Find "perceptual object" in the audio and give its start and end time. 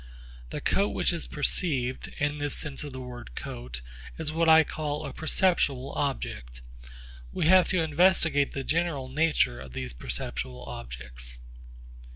5.13-6.63